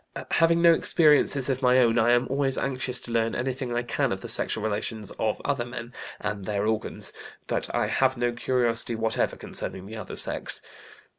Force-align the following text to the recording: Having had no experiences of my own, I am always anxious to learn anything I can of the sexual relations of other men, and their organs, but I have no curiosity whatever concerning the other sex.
Having 0.31 0.57
had 0.57 0.63
no 0.63 0.73
experiences 0.73 1.47
of 1.47 1.61
my 1.61 1.77
own, 1.77 1.99
I 1.99 2.13
am 2.13 2.25
always 2.27 2.57
anxious 2.57 2.99
to 3.01 3.11
learn 3.11 3.35
anything 3.35 3.71
I 3.75 3.83
can 3.83 4.11
of 4.11 4.21
the 4.21 4.27
sexual 4.27 4.63
relations 4.63 5.11
of 5.19 5.39
other 5.45 5.63
men, 5.63 5.93
and 6.19 6.45
their 6.45 6.65
organs, 6.65 7.13
but 7.45 7.69
I 7.75 7.85
have 7.85 8.17
no 8.17 8.31
curiosity 8.31 8.95
whatever 8.95 9.35
concerning 9.35 9.85
the 9.85 9.97
other 9.97 10.15
sex. 10.15 10.59